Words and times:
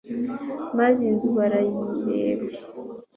maze 0.77 1.01
inzu 1.09 1.27
barayireba 1.37 2.45